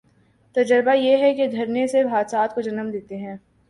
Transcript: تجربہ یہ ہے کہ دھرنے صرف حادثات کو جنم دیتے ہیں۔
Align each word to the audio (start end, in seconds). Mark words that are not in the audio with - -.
تجربہ 0.55 0.95
یہ 0.95 1.17
ہے 1.17 1.33
کہ 1.33 1.47
دھرنے 1.47 1.87
صرف 1.87 2.07
حادثات 2.11 2.55
کو 2.55 2.61
جنم 2.61 2.89
دیتے 2.91 3.17
ہیں۔ 3.17 3.37